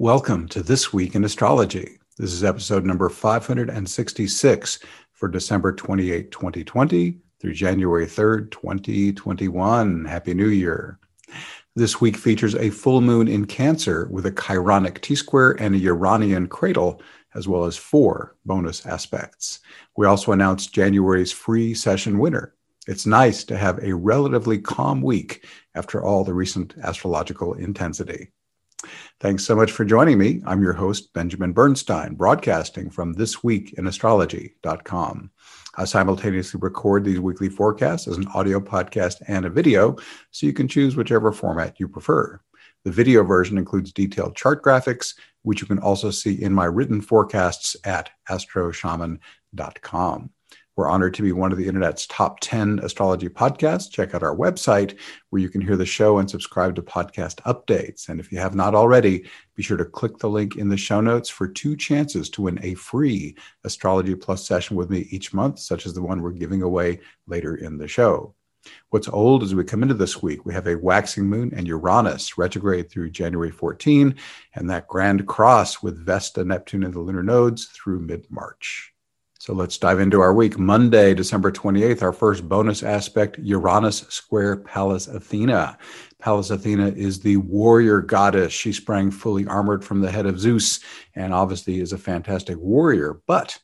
Welcome 0.00 0.48
to 0.48 0.60
This 0.60 0.92
Week 0.92 1.14
in 1.14 1.22
Astrology. 1.22 2.00
This 2.18 2.32
is 2.32 2.42
episode 2.42 2.84
number 2.84 3.08
566 3.08 4.80
for 5.12 5.28
December 5.28 5.72
28, 5.72 6.32
2020 6.32 7.18
through 7.38 7.52
January 7.54 8.04
3rd, 8.04 8.50
2021. 8.50 10.04
Happy 10.04 10.34
New 10.34 10.48
Year. 10.48 10.98
This 11.76 12.00
week 12.00 12.16
features 12.16 12.56
a 12.56 12.70
full 12.70 13.02
moon 13.02 13.28
in 13.28 13.44
Cancer 13.44 14.08
with 14.10 14.26
a 14.26 14.32
Chironic 14.32 15.00
T 15.00 15.14
square 15.14 15.52
and 15.62 15.76
a 15.76 15.78
Uranian 15.78 16.48
cradle, 16.48 17.00
as 17.36 17.46
well 17.46 17.64
as 17.64 17.76
four 17.76 18.34
bonus 18.44 18.84
aspects. 18.86 19.60
We 19.96 20.06
also 20.06 20.32
announced 20.32 20.74
January's 20.74 21.30
free 21.30 21.72
session 21.72 22.18
winner. 22.18 22.56
It's 22.88 23.06
nice 23.06 23.44
to 23.44 23.56
have 23.56 23.78
a 23.78 23.94
relatively 23.94 24.58
calm 24.58 25.02
week 25.02 25.46
after 25.76 26.02
all 26.02 26.24
the 26.24 26.34
recent 26.34 26.74
astrological 26.82 27.54
intensity. 27.54 28.32
Thanks 29.20 29.44
so 29.44 29.54
much 29.54 29.70
for 29.70 29.84
joining 29.84 30.18
me. 30.18 30.42
I'm 30.44 30.60
your 30.60 30.72
host, 30.72 31.12
Benjamin 31.12 31.52
Bernstein, 31.52 32.14
broadcasting 32.14 32.90
from 32.90 33.14
thisweekinastrology.com. 33.14 35.30
I 35.76 35.84
simultaneously 35.84 36.58
record 36.60 37.04
these 37.04 37.20
weekly 37.20 37.48
forecasts 37.48 38.08
as 38.08 38.16
an 38.16 38.26
audio 38.34 38.60
podcast 38.60 39.22
and 39.28 39.46
a 39.46 39.50
video, 39.50 39.96
so 40.30 40.46
you 40.46 40.52
can 40.52 40.68
choose 40.68 40.96
whichever 40.96 41.32
format 41.32 41.78
you 41.78 41.88
prefer. 41.88 42.40
The 42.84 42.90
video 42.90 43.24
version 43.24 43.56
includes 43.56 43.92
detailed 43.92 44.36
chart 44.36 44.62
graphics, 44.62 45.14
which 45.42 45.60
you 45.60 45.66
can 45.66 45.78
also 45.78 46.10
see 46.10 46.42
in 46.42 46.52
my 46.52 46.66
written 46.66 47.00
forecasts 47.00 47.76
at 47.84 48.10
astroshaman.com. 48.28 50.30
We're 50.76 50.90
honored 50.90 51.14
to 51.14 51.22
be 51.22 51.30
one 51.30 51.52
of 51.52 51.58
the 51.58 51.68
internet's 51.68 52.06
top 52.08 52.40
10 52.40 52.80
astrology 52.80 53.28
podcasts. 53.28 53.90
Check 53.90 54.12
out 54.12 54.24
our 54.24 54.36
website 54.36 54.98
where 55.30 55.40
you 55.40 55.48
can 55.48 55.60
hear 55.60 55.76
the 55.76 55.86
show 55.86 56.18
and 56.18 56.28
subscribe 56.28 56.74
to 56.74 56.82
podcast 56.82 57.36
updates. 57.42 58.08
And 58.08 58.18
if 58.18 58.32
you 58.32 58.38
have 58.38 58.56
not 58.56 58.74
already, 58.74 59.24
be 59.54 59.62
sure 59.62 59.76
to 59.76 59.84
click 59.84 60.18
the 60.18 60.28
link 60.28 60.56
in 60.56 60.68
the 60.68 60.76
show 60.76 61.00
notes 61.00 61.30
for 61.30 61.46
two 61.46 61.76
chances 61.76 62.28
to 62.30 62.42
win 62.42 62.58
a 62.62 62.74
free 62.74 63.36
Astrology 63.62 64.16
Plus 64.16 64.44
session 64.44 64.76
with 64.76 64.90
me 64.90 65.06
each 65.10 65.32
month, 65.32 65.60
such 65.60 65.86
as 65.86 65.94
the 65.94 66.02
one 66.02 66.20
we're 66.20 66.32
giving 66.32 66.62
away 66.62 66.98
later 67.28 67.54
in 67.54 67.78
the 67.78 67.86
show. 67.86 68.34
What's 68.90 69.08
old 69.08 69.42
as 69.42 69.54
we 69.54 69.62
come 69.62 69.82
into 69.82 69.94
this 69.94 70.22
week, 70.22 70.44
we 70.44 70.54
have 70.54 70.66
a 70.66 70.76
waxing 70.76 71.26
moon 71.26 71.52
and 71.54 71.68
Uranus 71.68 72.38
retrograde 72.38 72.90
through 72.90 73.10
January 73.10 73.50
14, 73.50 74.14
and 74.54 74.70
that 74.70 74.88
grand 74.88 75.26
cross 75.26 75.82
with 75.82 76.04
Vesta, 76.04 76.44
Neptune, 76.44 76.82
and 76.82 76.94
the 76.94 77.00
lunar 77.00 77.22
nodes 77.22 77.66
through 77.66 78.00
mid 78.00 78.26
March. 78.30 78.93
So 79.44 79.52
let's 79.52 79.76
dive 79.76 80.00
into 80.00 80.22
our 80.22 80.32
week. 80.32 80.58
Monday, 80.58 81.12
December 81.12 81.52
28th, 81.52 82.00
our 82.00 82.14
first 82.14 82.48
bonus 82.48 82.82
aspect 82.82 83.38
Uranus 83.38 83.98
square 84.08 84.56
Pallas 84.56 85.06
Athena. 85.06 85.76
Pallas 86.18 86.48
Athena 86.48 86.88
is 86.96 87.20
the 87.20 87.36
warrior 87.36 88.00
goddess. 88.00 88.54
She 88.54 88.72
sprang 88.72 89.10
fully 89.10 89.46
armored 89.46 89.84
from 89.84 90.00
the 90.00 90.10
head 90.10 90.24
of 90.24 90.40
Zeus 90.40 90.80
and 91.14 91.34
obviously 91.34 91.78
is 91.78 91.92
a 91.92 91.98
fantastic 91.98 92.56
warrior, 92.56 93.20
but 93.26 93.58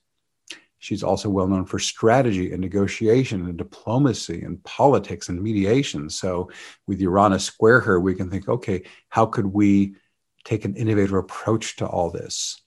she's 0.81 1.03
also 1.03 1.31
well 1.31 1.49
known 1.49 1.65
for 1.65 1.79
strategy 1.79 2.53
and 2.53 2.61
negotiation 2.61 3.47
and 3.47 3.57
diplomacy 3.57 4.43
and 4.43 4.63
politics 4.65 5.31
and 5.31 5.41
mediation. 5.41 6.11
So 6.11 6.51
with 6.87 7.01
Uranus 7.01 7.45
square 7.45 7.81
her, 7.81 7.99
we 7.99 8.15
can 8.15 8.29
think, 8.29 8.51
okay, 8.51 8.83
how 9.09 9.25
could 9.25 9.47
we 9.47 9.95
take 10.45 10.67
an 10.67 10.77
innovative 10.77 11.15
approach 11.15 11.77
to 11.77 11.87
all 11.87 12.11
this? 12.11 12.61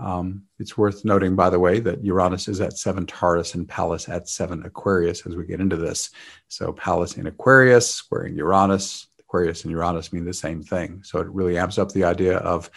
Um, 0.00 0.44
it's 0.58 0.78
worth 0.78 1.04
noting, 1.04 1.36
by 1.36 1.50
the 1.50 1.58
way, 1.58 1.80
that 1.80 2.04
Uranus 2.04 2.48
is 2.48 2.60
at 2.60 2.78
seven 2.78 3.06
Taurus 3.06 3.54
and 3.54 3.68
Pallas 3.68 4.08
at 4.08 4.28
seven 4.28 4.64
Aquarius 4.64 5.26
as 5.26 5.36
we 5.36 5.44
get 5.44 5.60
into 5.60 5.76
this. 5.76 6.10
So 6.48 6.72
Pallas 6.72 7.16
in 7.16 7.26
Aquarius, 7.26 7.90
squaring 7.90 8.36
Uranus, 8.36 9.08
Aquarius 9.20 9.64
and 9.64 9.70
Uranus 9.70 10.12
mean 10.12 10.24
the 10.24 10.32
same 10.32 10.62
thing. 10.62 11.02
So 11.04 11.20
it 11.20 11.28
really 11.28 11.58
amps 11.58 11.78
up 11.78 11.92
the 11.92 12.04
idea 12.04 12.38
of 12.38 12.70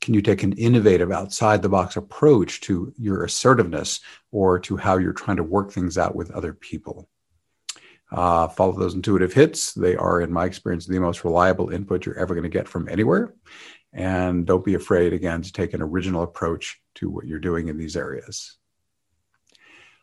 can 0.00 0.14
you 0.14 0.22
take 0.22 0.44
an 0.44 0.52
innovative, 0.52 1.10
outside 1.10 1.60
the 1.60 1.68
box 1.68 1.96
approach 1.96 2.60
to 2.62 2.92
your 2.96 3.24
assertiveness 3.24 4.00
or 4.30 4.60
to 4.60 4.76
how 4.76 4.96
you're 4.96 5.12
trying 5.12 5.38
to 5.38 5.42
work 5.42 5.72
things 5.72 5.98
out 5.98 6.14
with 6.14 6.30
other 6.30 6.52
people? 6.52 7.08
Uh, 8.10 8.48
follow 8.48 8.72
those 8.72 8.94
intuitive 8.94 9.34
hits. 9.34 9.74
They 9.74 9.96
are, 9.96 10.20
in 10.20 10.32
my 10.32 10.46
experience, 10.46 10.86
the 10.86 10.98
most 10.98 11.24
reliable 11.24 11.70
input 11.70 12.06
you're 12.06 12.18
ever 12.18 12.34
going 12.34 12.44
to 12.44 12.48
get 12.48 12.68
from 12.68 12.88
anywhere. 12.88 13.34
And 13.92 14.46
don't 14.46 14.64
be 14.64 14.74
afraid, 14.74 15.12
again, 15.12 15.42
to 15.42 15.52
take 15.52 15.74
an 15.74 15.82
original 15.82 16.22
approach 16.22 16.80
to 16.96 17.08
what 17.08 17.26
you're 17.26 17.38
doing 17.38 17.68
in 17.68 17.78
these 17.78 17.96
areas. 17.96 18.58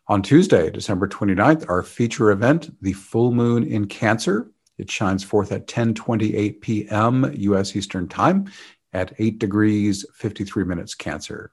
On 0.08 0.22
Tuesday, 0.22 0.70
December 0.70 1.08
29th, 1.08 1.68
our 1.68 1.82
feature 1.82 2.30
event, 2.30 2.70
the 2.80 2.92
full 2.92 3.32
moon 3.32 3.64
in 3.64 3.86
Cancer. 3.86 4.50
It 4.78 4.90
shines 4.90 5.24
forth 5.24 5.50
at 5.52 5.66
10:28 5.66 6.60
p.m. 6.60 7.32
U.S. 7.34 7.74
Eastern 7.74 8.06
Time 8.08 8.50
at 8.92 9.14
8 9.18 9.38
degrees 9.38 10.06
53 10.14 10.64
minutes 10.64 10.94
Cancer. 10.94 11.52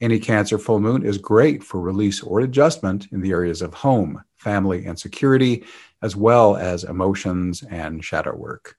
Any 0.00 0.18
Cancer 0.18 0.58
full 0.58 0.80
moon 0.80 1.04
is 1.04 1.18
great 1.18 1.64
for 1.64 1.80
release 1.80 2.22
or 2.22 2.40
adjustment 2.40 3.08
in 3.10 3.20
the 3.20 3.32
areas 3.32 3.62
of 3.62 3.74
home, 3.74 4.22
family, 4.36 4.86
and 4.86 4.98
security, 4.98 5.64
as 6.02 6.14
well 6.14 6.56
as 6.56 6.84
emotions 6.84 7.62
and 7.64 8.04
shadow 8.04 8.36
work. 8.36 8.76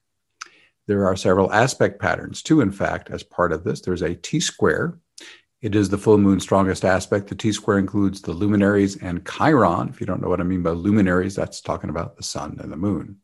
There 0.90 1.06
are 1.06 1.14
several 1.14 1.52
aspect 1.52 2.00
patterns 2.00 2.42
too, 2.42 2.60
in 2.60 2.72
fact, 2.72 3.10
as 3.10 3.22
part 3.22 3.52
of 3.52 3.62
this. 3.62 3.80
There's 3.80 4.02
a 4.02 4.16
T 4.16 4.40
square. 4.40 4.98
It 5.62 5.76
is 5.76 5.88
the 5.88 5.96
full 5.96 6.18
moon's 6.18 6.42
strongest 6.42 6.84
aspect. 6.84 7.28
The 7.28 7.36
T 7.36 7.52
square 7.52 7.78
includes 7.78 8.20
the 8.20 8.32
luminaries 8.32 8.96
and 8.96 9.24
Chiron. 9.24 9.88
If 9.88 10.00
you 10.00 10.06
don't 10.08 10.20
know 10.20 10.28
what 10.28 10.40
I 10.40 10.42
mean 10.42 10.64
by 10.64 10.70
luminaries, 10.70 11.36
that's 11.36 11.60
talking 11.60 11.90
about 11.90 12.16
the 12.16 12.24
sun 12.24 12.58
and 12.60 12.72
the 12.72 12.76
moon. 12.76 13.18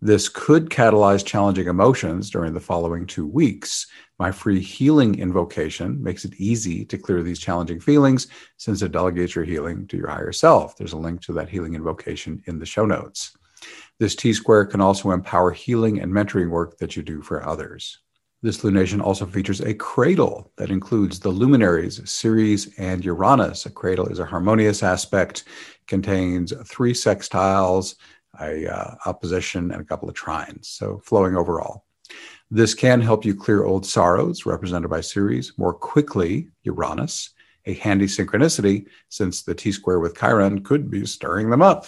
This 0.00 0.30
could 0.30 0.70
catalyze 0.70 1.22
challenging 1.22 1.66
emotions 1.66 2.30
during 2.30 2.54
the 2.54 2.60
following 2.60 3.04
two 3.04 3.26
weeks. 3.26 3.86
My 4.18 4.32
free 4.32 4.60
healing 4.60 5.18
invocation 5.18 6.02
makes 6.02 6.24
it 6.24 6.32
easy 6.40 6.86
to 6.86 6.96
clear 6.96 7.22
these 7.22 7.40
challenging 7.40 7.78
feelings 7.78 8.28
since 8.56 8.80
it 8.80 8.92
delegates 8.92 9.34
your 9.34 9.44
healing 9.44 9.86
to 9.88 9.98
your 9.98 10.08
higher 10.08 10.32
self. 10.32 10.78
There's 10.78 10.94
a 10.94 10.96
link 10.96 11.20
to 11.24 11.34
that 11.34 11.50
healing 11.50 11.74
invocation 11.74 12.42
in 12.46 12.58
the 12.58 12.64
show 12.64 12.86
notes. 12.86 13.36
This 13.98 14.16
T 14.16 14.32
square 14.32 14.66
can 14.66 14.80
also 14.80 15.10
empower 15.10 15.50
healing 15.50 16.00
and 16.00 16.12
mentoring 16.12 16.50
work 16.50 16.78
that 16.78 16.96
you 16.96 17.02
do 17.02 17.22
for 17.22 17.46
others. 17.46 18.00
This 18.42 18.58
lunation 18.58 19.02
also 19.02 19.24
features 19.24 19.60
a 19.60 19.72
cradle 19.72 20.52
that 20.56 20.70
includes 20.70 21.18
the 21.18 21.30
luminaries, 21.30 22.06
Ceres, 22.08 22.74
and 22.76 23.02
Uranus. 23.02 23.64
A 23.64 23.70
cradle 23.70 24.08
is 24.08 24.18
a 24.18 24.26
harmonious 24.26 24.82
aspect, 24.82 25.44
contains 25.86 26.52
three 26.66 26.92
sextiles, 26.92 27.94
a 28.38 28.66
uh, 28.66 28.96
opposition, 29.06 29.70
and 29.70 29.80
a 29.80 29.84
couple 29.84 30.10
of 30.10 30.14
trines. 30.14 30.66
So 30.66 31.00
flowing 31.04 31.36
overall. 31.36 31.86
This 32.50 32.74
can 32.74 33.00
help 33.00 33.24
you 33.24 33.34
clear 33.34 33.64
old 33.64 33.86
sorrows, 33.86 34.44
represented 34.44 34.90
by 34.90 35.00
Ceres, 35.00 35.52
more 35.56 35.72
quickly, 35.72 36.48
Uranus, 36.64 37.30
a 37.64 37.72
handy 37.74 38.06
synchronicity 38.06 38.86
since 39.08 39.42
the 39.42 39.54
T 39.54 39.72
square 39.72 40.00
with 40.00 40.18
Chiron 40.18 40.62
could 40.62 40.90
be 40.90 41.06
stirring 41.06 41.48
them 41.48 41.62
up. 41.62 41.86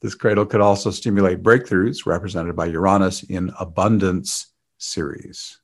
This 0.00 0.14
cradle 0.14 0.46
could 0.46 0.60
also 0.60 0.90
stimulate 0.90 1.42
breakthroughs 1.42 2.06
represented 2.06 2.54
by 2.54 2.66
Uranus 2.66 3.24
in 3.24 3.52
abundance 3.58 4.48
Ceres. 4.78 5.58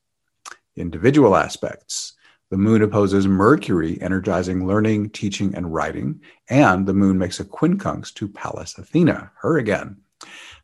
Individual 0.76 1.36
aspects. 1.36 2.14
The 2.50 2.56
moon 2.56 2.82
opposes 2.82 3.26
Mercury, 3.26 4.00
energizing 4.00 4.66
learning, 4.66 5.10
teaching, 5.10 5.54
and 5.54 5.72
writing, 5.72 6.20
and 6.48 6.86
the 6.86 6.94
moon 6.94 7.16
makes 7.16 7.40
a 7.40 7.44
quincunx 7.44 8.12
to 8.14 8.28
Pallas 8.28 8.76
Athena, 8.76 9.30
her 9.40 9.58
again. 9.58 9.98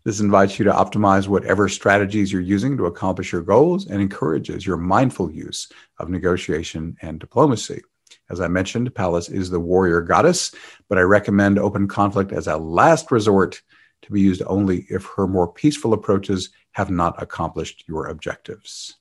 This 0.04 0.20
invites 0.20 0.58
you 0.58 0.64
to 0.64 0.72
optimize 0.72 1.28
whatever 1.28 1.69
strategies 1.69 2.32
you're 2.32 2.41
using 2.41 2.76
to 2.76 2.87
accomplish 2.87 3.32
your 3.32 3.42
goals 3.42 3.87
and 3.87 4.00
encourages 4.00 4.66
your 4.66 4.78
mindful 4.78 5.31
use 5.31 5.70
of 5.98 6.08
negotiation 6.08 6.97
and 7.02 7.20
diplomacy. 7.20 7.82
As 8.30 8.41
I 8.41 8.48
mentioned, 8.48 8.94
Pallas 8.94 9.28
is 9.28 9.50
the 9.50 9.60
warrior 9.60 10.00
goddess, 10.00 10.54
but 10.88 10.98
I 10.98 11.02
recommend 11.02 11.58
open 11.58 11.88
conflict 11.88 12.32
as 12.32 12.46
a 12.46 12.56
last 12.56 13.10
resort 13.10 13.60
to 14.02 14.12
be 14.12 14.20
used 14.20 14.42
only 14.46 14.86
if 14.88 15.04
her 15.16 15.26
more 15.26 15.52
peaceful 15.52 15.92
approaches 15.92 16.50
have 16.72 16.90
not 16.90 17.20
accomplished 17.20 17.84
your 17.86 18.06
objectives. 18.06 18.96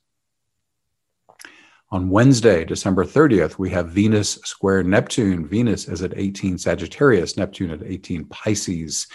On 1.92 2.08
Wednesday, 2.08 2.64
December 2.64 3.04
30th, 3.04 3.58
we 3.58 3.70
have 3.70 3.88
Venus 3.88 4.34
square 4.44 4.82
Neptune. 4.82 5.46
Venus 5.46 5.88
is 5.88 6.02
at 6.02 6.12
18 6.16 6.56
Sagittarius, 6.56 7.36
Neptune 7.36 7.70
at 7.70 7.82
18 7.82 8.26
Pisces. 8.26 9.08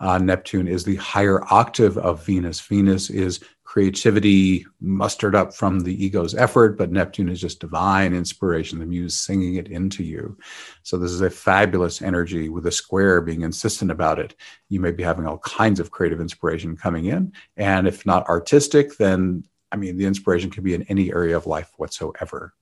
Uh, 0.00 0.18
Neptune 0.18 0.66
is 0.66 0.84
the 0.84 0.96
higher 0.96 1.44
octave 1.52 1.96
of 1.98 2.24
Venus. 2.24 2.60
Venus 2.60 3.10
is 3.10 3.40
creativity 3.68 4.64
mustered 4.80 5.34
up 5.34 5.54
from 5.54 5.80
the 5.80 6.02
ego's 6.02 6.34
effort, 6.34 6.78
but 6.78 6.90
Neptune 6.90 7.28
is 7.28 7.38
just 7.38 7.60
divine 7.60 8.14
inspiration, 8.14 8.78
the 8.78 8.86
muse 8.86 9.14
singing 9.14 9.56
it 9.56 9.68
into 9.68 10.02
you. 10.02 10.38
So, 10.84 10.96
this 10.96 11.10
is 11.10 11.20
a 11.20 11.28
fabulous 11.28 12.00
energy 12.00 12.48
with 12.48 12.66
a 12.66 12.72
square 12.72 13.20
being 13.20 13.42
insistent 13.42 13.90
about 13.90 14.18
it. 14.18 14.34
You 14.70 14.80
may 14.80 14.90
be 14.90 15.02
having 15.02 15.26
all 15.26 15.36
kinds 15.40 15.80
of 15.80 15.90
creative 15.90 16.18
inspiration 16.18 16.78
coming 16.78 17.04
in. 17.04 17.34
And 17.58 17.86
if 17.86 18.06
not 18.06 18.26
artistic, 18.26 18.96
then 18.96 19.44
I 19.70 19.76
mean, 19.76 19.98
the 19.98 20.06
inspiration 20.06 20.50
can 20.50 20.64
be 20.64 20.72
in 20.72 20.84
any 20.84 21.12
area 21.12 21.36
of 21.36 21.46
life 21.46 21.70
whatsoever. 21.76 22.54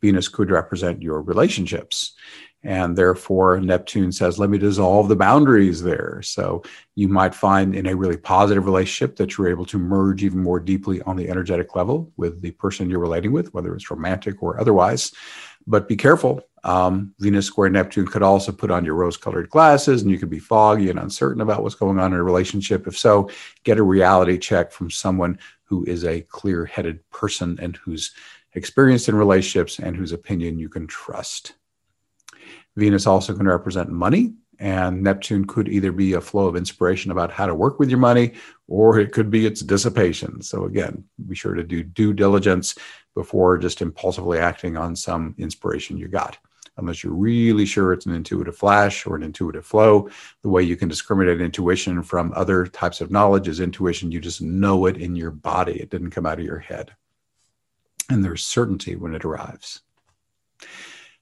Venus 0.00 0.28
could 0.28 0.50
represent 0.50 1.02
your 1.02 1.20
relationships. 1.22 2.12
And 2.62 2.96
therefore, 2.96 3.58
Neptune 3.58 4.12
says, 4.12 4.38
let 4.38 4.50
me 4.50 4.58
dissolve 4.58 5.08
the 5.08 5.16
boundaries 5.16 5.82
there. 5.82 6.20
So 6.22 6.62
you 6.94 7.08
might 7.08 7.34
find 7.34 7.74
in 7.74 7.86
a 7.86 7.96
really 7.96 8.18
positive 8.18 8.66
relationship 8.66 9.16
that 9.16 9.36
you're 9.36 9.48
able 9.48 9.64
to 9.66 9.78
merge 9.78 10.22
even 10.22 10.42
more 10.42 10.60
deeply 10.60 11.00
on 11.02 11.16
the 11.16 11.30
energetic 11.30 11.74
level 11.74 12.12
with 12.18 12.42
the 12.42 12.50
person 12.50 12.90
you're 12.90 12.98
relating 12.98 13.32
with, 13.32 13.54
whether 13.54 13.74
it's 13.74 13.90
romantic 13.90 14.42
or 14.42 14.60
otherwise. 14.60 15.12
But 15.66 15.88
be 15.88 15.96
careful. 15.96 16.42
Um, 16.62 17.14
Venus 17.18 17.46
square 17.46 17.70
Neptune 17.70 18.06
could 18.06 18.22
also 18.22 18.52
put 18.52 18.70
on 18.70 18.84
your 18.84 18.94
rose 18.94 19.16
colored 19.16 19.48
glasses 19.48 20.02
and 20.02 20.10
you 20.10 20.18
could 20.18 20.28
be 20.28 20.38
foggy 20.38 20.90
and 20.90 20.98
uncertain 20.98 21.40
about 21.40 21.62
what's 21.62 21.74
going 21.74 21.98
on 21.98 22.12
in 22.12 22.18
a 22.18 22.22
relationship. 22.22 22.86
If 22.86 22.98
so, 22.98 23.30
get 23.64 23.78
a 23.78 23.82
reality 23.82 24.36
check 24.36 24.70
from 24.70 24.90
someone 24.90 25.38
who 25.64 25.84
is 25.84 26.04
a 26.04 26.20
clear 26.22 26.66
headed 26.66 27.08
person 27.10 27.58
and 27.62 27.76
who's 27.76 28.12
experienced 28.54 29.08
in 29.08 29.14
relationships 29.14 29.78
and 29.78 29.96
whose 29.96 30.12
opinion 30.12 30.58
you 30.58 30.68
can 30.68 30.86
trust. 30.86 31.54
Venus 32.76 33.06
also 33.06 33.34
can 33.34 33.46
represent 33.46 33.90
money, 33.90 34.34
and 34.58 35.02
Neptune 35.02 35.46
could 35.46 35.68
either 35.68 35.90
be 35.90 36.12
a 36.12 36.20
flow 36.20 36.46
of 36.46 36.56
inspiration 36.56 37.10
about 37.10 37.32
how 37.32 37.46
to 37.46 37.54
work 37.54 37.78
with 37.78 37.88
your 37.88 37.98
money, 37.98 38.34
or 38.68 38.98
it 38.98 39.12
could 39.12 39.30
be 39.30 39.46
its 39.46 39.60
dissipation. 39.62 40.42
So, 40.42 40.66
again, 40.66 41.04
be 41.26 41.34
sure 41.34 41.54
to 41.54 41.62
do 41.62 41.82
due 41.82 42.12
diligence 42.12 42.76
before 43.14 43.58
just 43.58 43.82
impulsively 43.82 44.38
acting 44.38 44.76
on 44.76 44.94
some 44.94 45.34
inspiration 45.38 45.96
you 45.96 46.08
got. 46.08 46.38
Unless 46.76 47.02
you're 47.02 47.12
really 47.12 47.66
sure 47.66 47.92
it's 47.92 48.06
an 48.06 48.14
intuitive 48.14 48.56
flash 48.56 49.06
or 49.06 49.16
an 49.16 49.22
intuitive 49.22 49.66
flow, 49.66 50.08
the 50.42 50.48
way 50.48 50.62
you 50.62 50.76
can 50.76 50.88
discriminate 50.88 51.40
intuition 51.40 52.02
from 52.02 52.32
other 52.36 52.66
types 52.66 53.00
of 53.00 53.10
knowledge 53.10 53.48
is 53.48 53.60
intuition. 53.60 54.12
You 54.12 54.20
just 54.20 54.40
know 54.40 54.86
it 54.86 54.96
in 54.96 55.16
your 55.16 55.30
body, 55.30 55.80
it 55.80 55.90
didn't 55.90 56.10
come 56.10 56.26
out 56.26 56.38
of 56.38 56.44
your 56.44 56.58
head. 56.58 56.92
And 58.10 58.24
there's 58.24 58.44
certainty 58.44 58.96
when 58.96 59.14
it 59.14 59.24
arrives. 59.24 59.80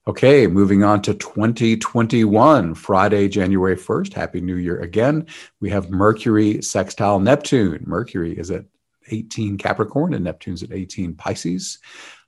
Okay, 0.07 0.47
moving 0.47 0.83
on 0.83 1.03
to 1.03 1.13
2021, 1.13 2.73
Friday, 2.73 3.27
January 3.27 3.75
1st. 3.75 4.13
Happy 4.13 4.41
New 4.41 4.55
Year 4.55 4.79
again. 4.81 5.27
We 5.59 5.69
have 5.69 5.91
Mercury 5.91 6.63
sextile 6.63 7.19
Neptune. 7.19 7.83
Mercury 7.85 8.35
is 8.37 8.49
at 8.49 8.65
18 9.11 9.57
Capricorn 9.59 10.15
and 10.15 10.23
Neptune's 10.23 10.63
at 10.63 10.71
18 10.71 11.13
Pisces. 11.13 11.77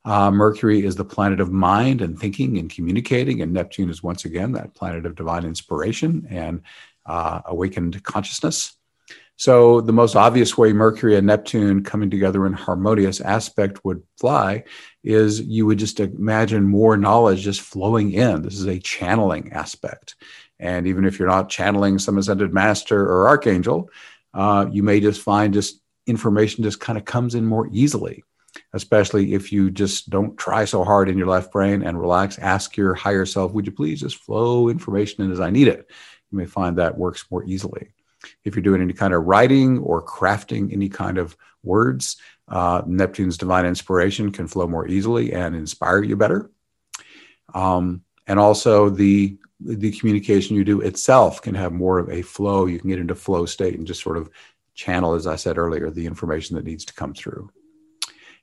Uh, 0.06 0.30
Mercury 0.30 0.86
is 0.86 0.96
the 0.96 1.06
planet 1.06 1.40
of 1.40 1.52
mind 1.52 2.02
and 2.02 2.20
thinking 2.20 2.58
and 2.60 2.70
communicating, 2.70 3.42
and 3.42 3.52
Neptune 3.52 3.90
is 3.90 4.04
once 4.04 4.26
again 4.26 4.52
that 4.52 4.76
planet 4.76 5.08
of 5.08 5.16
divine 5.16 5.46
inspiration 5.46 6.28
and 6.30 6.62
uh, 7.08 7.42
awakened 7.46 8.04
consciousness. 8.04 8.76
So, 9.38 9.82
the 9.82 9.94
most 9.94 10.16
obvious 10.16 10.56
way 10.56 10.72
Mercury 10.72 11.16
and 11.16 11.26
Neptune 11.26 11.84
coming 11.84 12.12
together 12.12 12.46
in 12.46 12.54
harmonious 12.54 13.22
aspect 13.22 13.84
would 13.84 14.04
fly 14.20 14.66
is 15.04 15.42
you 15.42 15.66
would 15.66 15.80
just 15.80 16.00
imagine 16.00 16.64
more 16.64 16.96
knowledge 16.96 17.42
just 17.42 17.62
flowing 17.62 18.12
in. 18.12 18.44
This 18.44 18.54
is 18.54 18.68
a 18.68 18.80
channeling 18.80 19.52
aspect. 19.52 20.16
And 20.60 20.86
even 20.86 21.06
if 21.06 21.18
you're 21.18 21.28
not 21.28 21.50
channeling 21.50 21.98
some 21.98 22.20
ascended 22.20 22.54
master 22.54 23.02
or 23.02 23.28
archangel, 23.28 23.90
uh, 24.34 24.68
you 24.72 24.84
may 24.84 25.00
just 25.00 25.22
find 25.22 25.54
just 25.54 25.82
information 26.08 26.64
just 26.64 26.80
kind 26.80 26.98
of 26.98 27.06
comes 27.06 27.36
in 27.36 27.46
more 27.46 27.68
easily, 27.72 28.24
especially 28.74 29.34
if 29.34 29.52
you 29.52 29.72
just 29.72 30.10
don't 30.10 30.38
try 30.38 30.66
so 30.66 30.84
hard 30.84 31.10
in 31.10 31.18
your 31.18 31.28
left 31.28 31.52
brain 31.52 31.82
and 31.82 32.00
relax. 32.00 32.38
Ask 32.38 32.78
your 32.78 32.94
higher 32.94 33.26
self, 33.26 33.54
would 33.54 33.66
you 33.66 33.72
please 33.72 34.02
just 34.02 34.18
flow 34.18 34.70
information 34.70 35.24
in 35.24 35.32
as 35.32 35.40
I 35.40 35.50
need 35.50 35.68
it? 35.68 35.90
You 36.32 36.38
may 36.38 36.46
find 36.46 36.78
that 36.78 36.98
works 36.98 37.26
more 37.32 37.44
easily. 37.44 37.90
If 38.44 38.56
you're 38.56 38.64
doing 38.64 38.82
any 38.82 38.94
kind 38.94 39.14
of 39.14 39.26
writing 39.26 39.80
or 39.80 40.04
crafting 40.04 40.72
any 40.74 40.90
kind 40.90 41.18
of 41.18 41.36
words, 41.64 42.18
uh, 42.48 42.82
Neptune's 42.86 43.38
divine 43.38 43.66
inspiration 43.66 44.32
can 44.32 44.48
flow 44.48 44.68
more 44.68 44.88
easily 44.88 45.34
and 45.34 45.56
inspire 45.56 46.04
you 46.04 46.16
better. 46.16 46.52
Um, 47.54 48.04
and 48.28 48.40
also 48.40 48.90
the 48.90 49.38
the 49.64 49.92
communication 49.92 50.56
you 50.56 50.64
do 50.64 50.82
itself 50.82 51.42
can 51.42 51.54
have 51.54 51.72
more 51.72 52.00
of 52.00 52.10
a 52.10 52.24
flow. 52.24 52.66
You 52.66 52.80
can 52.80 52.90
get 52.90 52.98
into 53.00 53.14
flow 53.14 53.46
state 53.46 53.76
and 53.76 53.86
just 53.86 54.02
sort 54.02 54.18
of 54.18 54.32
channel, 54.74 55.14
as 55.14 55.28
I 55.28 55.36
said 55.36 55.60
earlier, 55.60 55.92
the 55.92 56.08
information 56.08 56.56
that 56.56 56.66
needs 56.66 56.86
to 56.86 56.94
come 56.96 57.14
through. 57.14 57.52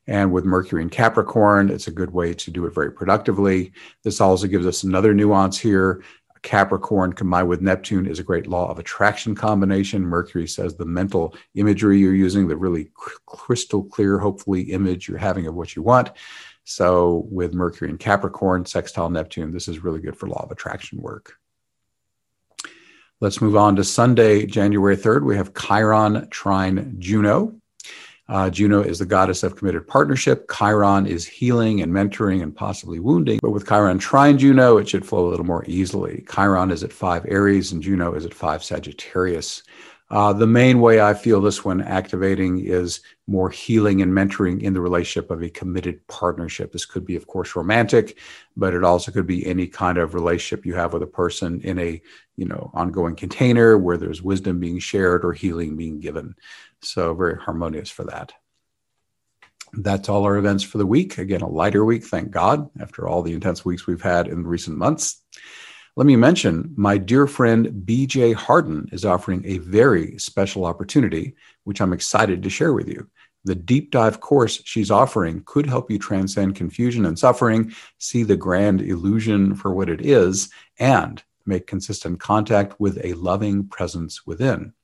And 0.07 0.33
with 0.33 0.45
Mercury 0.45 0.81
in 0.81 0.91
Capricorn, 0.91 1.69
it's 1.69 1.89
a 1.89 1.93
good 1.93 2.13
way 2.13 2.33
to 2.33 2.51
do 2.51 2.65
it 2.67 2.75
very 2.75 2.91
productively. 2.91 3.73
This 4.05 4.21
also 4.21 4.47
gives 4.47 4.67
us 4.67 4.83
another 4.83 5.13
nuance 5.13 5.59
here. 5.59 6.03
Capricorn 6.43 7.12
combined 7.12 7.49
with 7.49 7.61
Neptune 7.61 8.06
is 8.06 8.19
a 8.19 8.25
great 8.25 8.46
law 8.46 8.70
of 8.70 8.79
attraction 8.79 9.35
combination. 9.35 10.02
Mercury 10.02 10.46
says 10.46 10.75
the 10.75 10.85
mental 10.85 11.35
imagery 11.55 11.99
you're 11.99 12.14
using, 12.14 12.49
the 12.49 12.56
really 12.56 12.90
crystal 13.26 13.85
clear, 13.85 14.19
hopefully, 14.19 14.62
image 14.73 15.08
you're 15.08 15.19
having 15.19 15.46
of 15.46 15.55
what 15.55 15.76
you 15.76 15.82
want. 15.82 16.11
So, 16.64 17.26
with 17.31 17.55
Mercury 17.55 17.90
and 17.90 17.99
Capricorn, 17.99 18.67
sextile 18.67 19.08
Neptune, 19.08 19.52
this 19.52 19.69
is 19.69 19.82
really 19.82 20.00
good 20.00 20.17
for 20.17 20.29
law 20.29 20.43
of 20.43 20.50
attraction 20.50 21.00
work. 21.00 21.38
Let's 23.20 23.41
move 23.41 23.56
on 23.56 23.75
to 23.76 23.84
Sunday, 23.84 24.46
January 24.46 24.96
3rd. 24.96 25.25
We 25.25 25.37
have 25.37 25.55
Chiron 25.55 26.29
trine 26.31 26.96
Juno. 26.99 27.57
Uh, 28.29 28.51
Juno 28.51 28.83
is 28.83 28.99
the 28.99 29.07
goddess 29.07 29.43
of 29.43 29.57
committed 29.57 29.87
partnership. 29.87 30.51
Chiron 30.51 31.07
is 31.07 31.27
healing 31.27 31.81
and 31.81 31.93
mentoring 31.93 32.43
and 32.43 32.55
possibly 32.55 32.99
wounding. 32.99 33.39
But 33.41 33.51
with 33.51 33.67
Chiron 33.67 33.99
trine 33.99 34.37
Juno, 34.37 34.77
it 34.77 34.89
should 34.89 35.07
flow 35.07 35.27
a 35.27 35.31
little 35.31 35.47
more 35.47 35.65
easily. 35.67 36.25
Chiron 36.31 36.71
is 36.71 36.85
at 36.85 36.93
five 36.93 37.25
Aries 37.27 37.73
and 37.73 37.83
Juno 37.83 38.13
is 38.15 38.27
at 38.27 38.35
five 38.35 38.63
Sagittarius. 38.63 39.63
Uh, 40.10 40.32
the 40.32 40.46
main 40.46 40.81
way 40.81 41.02
I 41.02 41.12
feel 41.12 41.40
this 41.40 41.64
one 41.64 41.82
activating 41.82 42.64
is 42.64 43.00
more 43.26 43.50
healing 43.50 44.00
and 44.00 44.10
mentoring 44.10 44.62
in 44.62 44.72
the 44.72 44.81
relationship 44.81 45.31
of 45.31 45.43
a 45.43 45.50
committed 45.50 46.06
partnership. 46.06 46.72
This 46.72 46.87
could 46.87 47.05
be, 47.05 47.16
of 47.16 47.26
course, 47.26 47.55
romantic, 47.55 48.16
but 48.56 48.72
it 48.72 48.84
also 48.84 49.12
could 49.12 49.26
be 49.26 49.46
any 49.46 49.66
kind 49.66 49.99
of 49.99 50.14
relationship 50.14 50.64
you 50.64 50.75
have 50.75 50.94
with 50.94 51.02
a 51.02 51.06
person 51.06 51.60
in 51.60 51.78
a, 51.78 52.00
you 52.37 52.46
know, 52.46 52.70
ongoing 52.72 53.16
container 53.16 53.76
where 53.76 53.99
there's 53.99 54.22
wisdom 54.22 54.60
being 54.60 54.78
shared 54.78 55.26
or 55.26 55.34
healing 55.34 55.76
being 55.76 56.00
given. 56.00 56.34
So 56.81 57.14
very 57.14 57.37
harmonious 57.37 57.90
for 57.90 58.05
that. 58.05 58.32
That's 59.75 60.08
all 60.08 60.25
our 60.25 60.38
events 60.38 60.64
for 60.64 60.78
the 60.78 60.87
week. 60.87 61.19
Again, 61.19 61.43
a 61.43 61.49
lighter 61.49 61.84
week, 61.84 62.05
thank 62.05 62.31
God, 62.31 62.70
after 62.81 63.06
all 63.06 63.20
the 63.20 63.34
intense 63.34 63.62
weeks 63.62 63.87
we've 63.87 64.00
had 64.00 64.26
in 64.26 64.46
recent 64.46 64.78
months. 64.78 65.22
Let 65.99 66.06
me 66.06 66.15
mention 66.15 66.75
my 66.77 66.97
dear 66.97 67.27
friend 67.27 67.83
BJ 67.85 68.33
Harden 68.33 68.89
is 68.93 69.05
offering 69.05 69.45
a 69.45 69.59
very 69.59 70.17
special 70.17 70.65
opportunity, 70.65 71.35
which 71.65 71.81
I'm 71.81 71.93
excited 71.93 72.41
to 72.41 72.49
share 72.49 72.73
with 72.73 72.87
you. 72.87 73.11
The 73.43 73.56
deep 73.56 73.91
dive 73.91 74.21
course 74.21 74.62
she's 74.65 74.93
offering 74.93 75.43
could 75.45 75.67
help 75.67 75.91
you 75.91 75.99
transcend 75.99 76.55
confusion 76.55 77.05
and 77.05 77.19
suffering, 77.19 77.73
see 77.99 78.23
the 78.23 78.37
grand 78.37 78.81
illusion 78.81 79.56
for 79.56 79.75
what 79.75 79.91
it 79.91 80.06
is, 80.06 80.50
and 80.79 81.21
make 81.47 81.67
consistent 81.67 82.21
contact 82.21 82.79
with 82.79 83.05
a 83.05 83.15
loving 83.15 83.67
presence 83.67 84.25
within. 84.25 84.75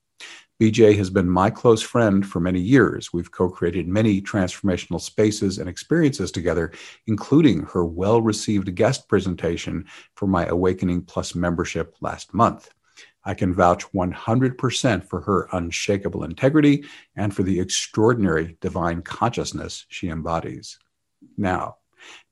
BJ 0.60 0.96
has 0.96 1.10
been 1.10 1.28
my 1.28 1.50
close 1.50 1.82
friend 1.82 2.24
for 2.24 2.38
many 2.38 2.60
years. 2.60 3.12
We've 3.12 3.30
co 3.30 3.48
created 3.48 3.88
many 3.88 4.22
transformational 4.22 5.00
spaces 5.00 5.58
and 5.58 5.68
experiences 5.68 6.30
together, 6.30 6.72
including 7.06 7.64
her 7.64 7.84
well 7.84 8.22
received 8.22 8.74
guest 8.74 9.08
presentation 9.08 9.86
for 10.14 10.26
my 10.28 10.46
Awakening 10.46 11.02
Plus 11.02 11.34
membership 11.34 11.96
last 12.00 12.32
month. 12.32 12.70
I 13.24 13.34
can 13.34 13.52
vouch 13.52 13.90
100% 13.92 15.08
for 15.08 15.20
her 15.22 15.48
unshakable 15.52 16.24
integrity 16.24 16.84
and 17.16 17.34
for 17.34 17.42
the 17.42 17.58
extraordinary 17.58 18.56
divine 18.60 19.02
consciousness 19.02 19.86
she 19.88 20.08
embodies. 20.08 20.78
Now, 21.36 21.78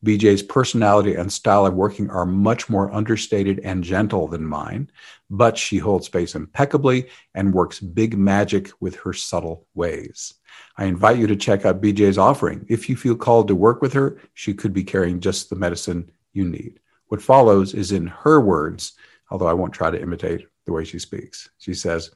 BJ's 0.04 0.42
personality 0.42 1.14
and 1.14 1.32
style 1.32 1.66
of 1.66 1.74
working 1.74 2.10
are 2.10 2.26
much 2.26 2.68
more 2.68 2.92
understated 2.92 3.60
and 3.60 3.84
gentle 3.84 4.26
than 4.26 4.44
mine, 4.44 4.90
but 5.30 5.56
she 5.56 5.78
holds 5.78 6.06
space 6.06 6.34
impeccably 6.34 7.08
and 7.34 7.54
works 7.54 7.78
big 7.78 8.18
magic 8.18 8.70
with 8.80 8.96
her 8.96 9.12
subtle 9.12 9.66
ways. 9.74 10.34
I 10.76 10.86
invite 10.86 11.18
you 11.18 11.26
to 11.28 11.36
check 11.36 11.64
out 11.64 11.80
BJ's 11.80 12.18
offering. 12.18 12.66
If 12.68 12.88
you 12.88 12.96
feel 12.96 13.16
called 13.16 13.48
to 13.48 13.54
work 13.54 13.80
with 13.80 13.92
her, 13.92 14.18
she 14.34 14.54
could 14.54 14.72
be 14.72 14.84
carrying 14.84 15.20
just 15.20 15.50
the 15.50 15.56
medicine 15.56 16.10
you 16.32 16.44
need. 16.44 16.80
What 17.06 17.22
follows 17.22 17.74
is 17.74 17.92
in 17.92 18.06
her 18.06 18.40
words, 18.40 18.94
although 19.30 19.46
I 19.46 19.52
won't 19.52 19.72
try 19.72 19.90
to 19.90 20.00
imitate 20.00 20.46
the 20.64 20.72
way 20.72 20.84
she 20.84 20.98
speaks. 20.98 21.48
She 21.58 21.74
says, 21.74 22.10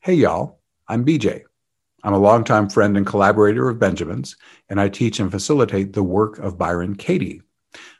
Hey, 0.00 0.14
y'all, 0.14 0.60
I'm 0.88 1.04
BJ. 1.04 1.42
I'm 2.04 2.14
a 2.14 2.18
longtime 2.18 2.68
friend 2.68 2.96
and 2.96 3.04
collaborator 3.04 3.68
of 3.68 3.80
Benjamin's, 3.80 4.36
and 4.68 4.80
I 4.80 4.88
teach 4.88 5.18
and 5.18 5.32
facilitate 5.32 5.92
the 5.92 6.02
work 6.02 6.38
of 6.38 6.56
Byron 6.56 6.94
Katie. 6.94 7.42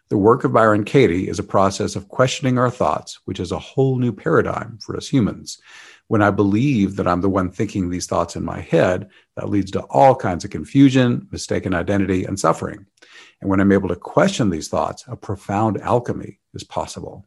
The 0.08 0.16
work 0.16 0.44
of 0.44 0.52
Byron 0.52 0.84
Katie 0.84 1.28
is 1.28 1.40
a 1.40 1.42
process 1.44 1.96
of 1.96 2.08
questioning 2.08 2.58
our 2.58 2.70
thoughts, 2.70 3.18
which 3.24 3.40
is 3.40 3.50
a 3.50 3.58
whole 3.58 3.98
new 3.98 4.12
paradigm 4.12 4.78
for 4.80 4.96
us 4.96 5.08
humans. 5.08 5.60
When 6.06 6.22
I 6.22 6.30
believe 6.30 6.94
that 6.94 7.08
I'm 7.08 7.20
the 7.20 7.28
one 7.28 7.50
thinking 7.50 7.90
these 7.90 8.06
thoughts 8.06 8.36
in 8.36 8.44
my 8.44 8.60
head, 8.60 9.08
that 9.34 9.50
leads 9.50 9.72
to 9.72 9.82
all 9.90 10.14
kinds 10.14 10.44
of 10.44 10.50
confusion, 10.50 11.26
mistaken 11.32 11.74
identity, 11.74 12.24
and 12.24 12.38
suffering. 12.38 12.86
And 13.40 13.50
when 13.50 13.60
I'm 13.60 13.72
able 13.72 13.88
to 13.88 13.96
question 13.96 14.48
these 14.48 14.68
thoughts, 14.68 15.04
a 15.08 15.16
profound 15.16 15.80
alchemy 15.80 16.38
is 16.54 16.62
possible. 16.62 17.26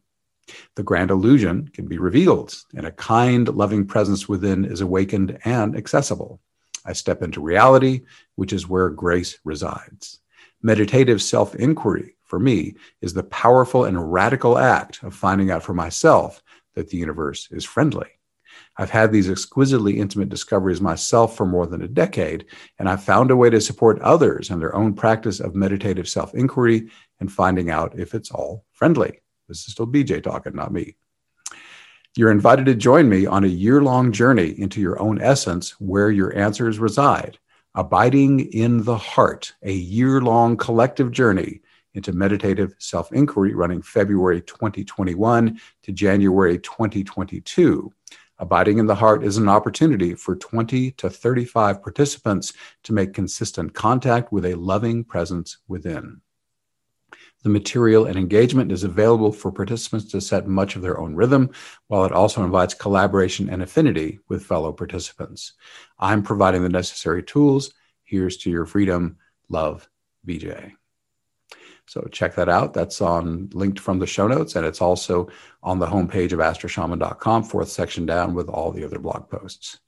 The 0.76 0.82
grand 0.82 1.10
illusion 1.10 1.68
can 1.68 1.86
be 1.86 1.98
revealed, 1.98 2.54
and 2.74 2.86
a 2.86 2.92
kind, 2.92 3.46
loving 3.46 3.86
presence 3.86 4.26
within 4.26 4.64
is 4.64 4.80
awakened 4.80 5.38
and 5.44 5.76
accessible. 5.76 6.40
I 6.84 6.92
step 6.92 7.22
into 7.22 7.40
reality, 7.40 8.02
which 8.36 8.52
is 8.52 8.68
where 8.68 8.88
grace 8.90 9.38
resides. 9.44 10.20
Meditative 10.62 11.20
self 11.20 11.54
inquiry, 11.54 12.16
for 12.24 12.38
me, 12.38 12.74
is 13.00 13.14
the 13.14 13.24
powerful 13.24 13.84
and 13.84 14.12
radical 14.12 14.58
act 14.58 15.02
of 15.02 15.14
finding 15.14 15.50
out 15.50 15.62
for 15.62 15.74
myself 15.74 16.42
that 16.74 16.88
the 16.88 16.96
universe 16.96 17.48
is 17.50 17.64
friendly. 17.64 18.08
I've 18.76 18.90
had 18.90 19.12
these 19.12 19.30
exquisitely 19.30 19.98
intimate 19.98 20.28
discoveries 20.28 20.80
myself 20.80 21.36
for 21.36 21.46
more 21.46 21.66
than 21.66 21.82
a 21.82 21.88
decade, 21.88 22.46
and 22.78 22.88
I've 22.88 23.02
found 23.02 23.30
a 23.30 23.36
way 23.36 23.50
to 23.50 23.60
support 23.60 24.00
others 24.00 24.50
in 24.50 24.60
their 24.60 24.74
own 24.74 24.94
practice 24.94 25.40
of 25.40 25.54
meditative 25.54 26.08
self 26.08 26.34
inquiry 26.34 26.90
and 27.20 27.30
finding 27.30 27.70
out 27.70 27.98
if 27.98 28.14
it's 28.14 28.30
all 28.30 28.64
friendly. 28.72 29.20
This 29.48 29.66
is 29.66 29.72
still 29.72 29.86
BJ 29.86 30.22
talking, 30.22 30.54
not 30.54 30.72
me. 30.72 30.96
You're 32.14 32.30
invited 32.30 32.66
to 32.66 32.74
join 32.74 33.08
me 33.08 33.24
on 33.24 33.42
a 33.42 33.48
year 33.48 33.80
long 33.80 34.12
journey 34.12 34.50
into 34.58 34.82
your 34.82 35.00
own 35.00 35.18
essence 35.22 35.80
where 35.80 36.10
your 36.10 36.36
answers 36.36 36.78
reside. 36.78 37.38
Abiding 37.74 38.40
in 38.52 38.84
the 38.84 38.98
Heart, 38.98 39.54
a 39.62 39.72
year 39.72 40.20
long 40.20 40.58
collective 40.58 41.10
journey 41.10 41.62
into 41.94 42.12
meditative 42.12 42.74
self 42.78 43.10
inquiry 43.14 43.54
running 43.54 43.80
February 43.80 44.42
2021 44.42 45.58
to 45.84 45.92
January 45.92 46.58
2022. 46.58 47.90
Abiding 48.38 48.76
in 48.76 48.84
the 48.84 48.94
Heart 48.94 49.24
is 49.24 49.38
an 49.38 49.48
opportunity 49.48 50.14
for 50.14 50.36
20 50.36 50.90
to 50.90 51.08
35 51.08 51.82
participants 51.82 52.52
to 52.82 52.92
make 52.92 53.14
consistent 53.14 53.72
contact 53.72 54.30
with 54.30 54.44
a 54.44 54.54
loving 54.54 55.02
presence 55.02 55.56
within. 55.66 56.20
The 57.42 57.48
material 57.48 58.06
and 58.06 58.16
engagement 58.16 58.70
is 58.70 58.84
available 58.84 59.32
for 59.32 59.50
participants 59.50 60.10
to 60.12 60.20
set 60.20 60.46
much 60.46 60.76
of 60.76 60.82
their 60.82 60.98
own 60.98 61.14
rhythm, 61.14 61.50
while 61.88 62.04
it 62.04 62.12
also 62.12 62.44
invites 62.44 62.74
collaboration 62.74 63.48
and 63.48 63.62
affinity 63.62 64.20
with 64.28 64.44
fellow 64.44 64.72
participants. 64.72 65.54
I'm 65.98 66.22
providing 66.22 66.62
the 66.62 66.68
necessary 66.68 67.22
tools. 67.22 67.72
Here's 68.04 68.36
to 68.38 68.50
your 68.50 68.66
freedom. 68.66 69.16
Love, 69.48 69.88
BJ. 70.26 70.72
So 71.86 72.08
check 72.12 72.36
that 72.36 72.48
out. 72.48 72.74
That's 72.74 73.00
on 73.00 73.50
linked 73.52 73.80
from 73.80 73.98
the 73.98 74.06
show 74.06 74.28
notes, 74.28 74.54
and 74.54 74.64
it's 74.64 74.80
also 74.80 75.28
on 75.62 75.78
the 75.78 75.86
homepage 75.86 76.32
of 76.32 76.38
astroshaman.com, 76.38 77.44
fourth 77.44 77.68
section 77.68 78.06
down 78.06 78.34
with 78.34 78.48
all 78.48 78.70
the 78.70 78.84
other 78.84 78.98
blog 78.98 79.28
posts. 79.28 79.78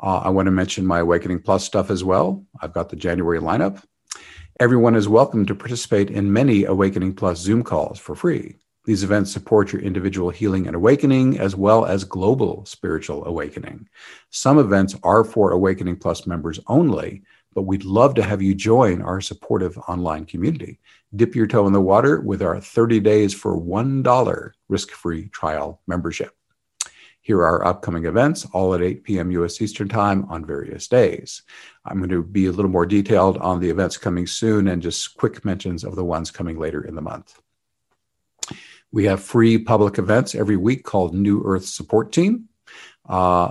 Uh, 0.00 0.18
I 0.20 0.28
want 0.28 0.46
to 0.46 0.52
mention 0.52 0.86
my 0.86 1.00
Awakening 1.00 1.40
Plus 1.40 1.64
stuff 1.64 1.90
as 1.90 2.04
well. 2.04 2.44
I've 2.62 2.72
got 2.72 2.88
the 2.88 2.96
January 2.96 3.40
lineup. 3.40 3.82
Everyone 4.60 4.96
is 4.96 5.08
welcome 5.08 5.46
to 5.46 5.54
participate 5.54 6.10
in 6.10 6.32
many 6.32 6.64
Awakening 6.64 7.14
Plus 7.14 7.38
Zoom 7.38 7.62
calls 7.62 7.96
for 7.96 8.16
free. 8.16 8.56
These 8.86 9.04
events 9.04 9.30
support 9.30 9.72
your 9.72 9.80
individual 9.82 10.30
healing 10.30 10.66
and 10.66 10.74
awakening, 10.74 11.38
as 11.38 11.54
well 11.54 11.84
as 11.84 12.02
global 12.02 12.64
spiritual 12.66 13.24
awakening. 13.24 13.88
Some 14.30 14.58
events 14.58 14.96
are 15.04 15.22
for 15.22 15.52
Awakening 15.52 15.98
Plus 15.98 16.26
members 16.26 16.58
only, 16.66 17.22
but 17.54 17.66
we'd 17.66 17.84
love 17.84 18.14
to 18.14 18.24
have 18.24 18.42
you 18.42 18.52
join 18.52 19.00
our 19.00 19.20
supportive 19.20 19.78
online 19.86 20.24
community. 20.24 20.80
Dip 21.14 21.36
your 21.36 21.46
toe 21.46 21.68
in 21.68 21.72
the 21.72 21.80
water 21.80 22.20
with 22.20 22.42
our 22.42 22.60
30 22.60 22.98
days 22.98 23.32
for 23.32 23.56
$1 23.56 24.50
risk 24.68 24.90
free 24.90 25.28
trial 25.28 25.80
membership. 25.86 26.34
Here 27.28 27.40
are 27.40 27.60
our 27.60 27.66
upcoming 27.66 28.06
events, 28.06 28.46
all 28.54 28.74
at 28.74 28.80
8 28.80 29.04
p.m. 29.04 29.30
U.S. 29.32 29.60
Eastern 29.60 29.86
Time 29.86 30.24
on 30.30 30.46
various 30.46 30.88
days. 30.88 31.42
I'm 31.84 31.98
going 31.98 32.08
to 32.08 32.22
be 32.22 32.46
a 32.46 32.52
little 32.52 32.70
more 32.70 32.86
detailed 32.86 33.36
on 33.36 33.60
the 33.60 33.68
events 33.68 33.98
coming 33.98 34.26
soon 34.26 34.66
and 34.66 34.80
just 34.80 35.14
quick 35.18 35.44
mentions 35.44 35.84
of 35.84 35.94
the 35.94 36.06
ones 36.06 36.30
coming 36.30 36.58
later 36.58 36.82
in 36.82 36.94
the 36.94 37.02
month. 37.02 37.38
We 38.92 39.04
have 39.04 39.22
free 39.22 39.58
public 39.58 39.98
events 39.98 40.34
every 40.34 40.56
week 40.56 40.84
called 40.84 41.14
New 41.14 41.42
Earth 41.44 41.66
Support 41.66 42.12
Team. 42.12 42.48
Uh, 43.06 43.50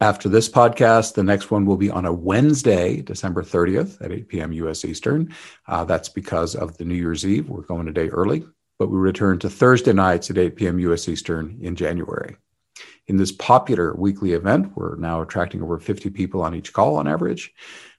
after 0.00 0.28
this 0.28 0.48
podcast, 0.48 1.14
the 1.14 1.22
next 1.22 1.48
one 1.52 1.64
will 1.64 1.76
be 1.76 1.92
on 1.92 2.04
a 2.04 2.12
Wednesday, 2.12 3.02
December 3.02 3.44
30th 3.44 4.04
at 4.04 4.10
8 4.10 4.26
p.m. 4.26 4.52
U.S. 4.52 4.84
Eastern. 4.84 5.32
Uh, 5.68 5.84
that's 5.84 6.08
because 6.08 6.56
of 6.56 6.76
the 6.76 6.84
New 6.84 6.96
Year's 6.96 7.24
Eve. 7.24 7.48
We're 7.48 7.62
going 7.62 7.86
a 7.86 7.92
day 7.92 8.08
early, 8.08 8.44
but 8.80 8.90
we 8.90 8.98
return 8.98 9.38
to 9.38 9.48
Thursday 9.48 9.92
nights 9.92 10.28
at 10.28 10.38
8 10.38 10.56
p.m. 10.56 10.80
U.S. 10.80 11.08
Eastern 11.08 11.56
in 11.62 11.76
January. 11.76 12.34
In 13.12 13.18
this 13.18 13.30
popular 13.30 13.94
weekly 13.94 14.32
event, 14.32 14.74
we're 14.74 14.96
now 14.96 15.20
attracting 15.20 15.62
over 15.62 15.78
50 15.78 16.08
people 16.08 16.40
on 16.40 16.54
each 16.54 16.72
call 16.72 16.96
on 16.96 17.06
average. 17.06 17.52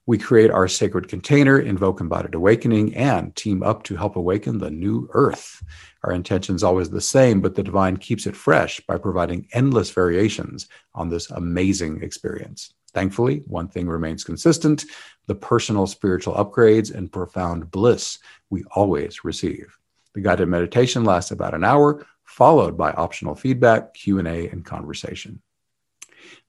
We 0.07 0.17
create 0.17 0.49
our 0.49 0.67
sacred 0.67 1.07
container, 1.07 1.59
invoke 1.59 2.01
embodied 2.01 2.33
awakening, 2.33 2.95
and 2.95 3.35
team 3.35 3.61
up 3.61 3.83
to 3.83 3.95
help 3.95 4.15
awaken 4.15 4.57
the 4.57 4.71
new 4.71 5.07
earth. 5.13 5.63
Our 6.03 6.13
intention 6.13 6.55
is 6.55 6.63
always 6.63 6.89
the 6.89 6.99
same, 6.99 7.41
but 7.41 7.53
the 7.53 7.61
divine 7.61 7.97
keeps 7.97 8.25
it 8.25 8.35
fresh 8.35 8.79
by 8.87 8.97
providing 8.97 9.47
endless 9.53 9.91
variations 9.91 10.67
on 10.95 11.09
this 11.09 11.29
amazing 11.29 12.01
experience. 12.01 12.73
Thankfully, 12.95 13.43
one 13.45 13.67
thing 13.67 13.85
remains 13.87 14.23
consistent 14.23 14.83
the 15.27 15.35
personal 15.35 15.85
spiritual 15.85 16.33
upgrades 16.33 16.91
and 16.91 17.11
profound 17.11 17.69
bliss 17.69 18.17
we 18.49 18.63
always 18.71 19.23
receive. 19.23 19.77
The 20.13 20.21
guided 20.21 20.47
meditation 20.47 21.03
lasts 21.03 21.31
about 21.31 21.55
an 21.55 21.63
hour, 21.63 22.05
followed 22.23 22.77
by 22.77 22.91
optional 22.91 23.35
feedback, 23.35 23.93
Q&A, 23.93 24.47
and 24.47 24.63
conversation. 24.63 25.41